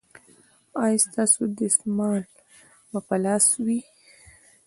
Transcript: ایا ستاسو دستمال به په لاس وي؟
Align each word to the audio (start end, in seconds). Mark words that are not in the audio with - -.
ایا 0.83 0.97
ستاسو 1.05 1.39
دستمال 1.57 2.21
به 2.89 2.99
په 3.07 3.15
لاس 3.23 3.45
وي؟ 3.65 3.79